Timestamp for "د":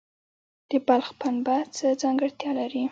0.69-0.71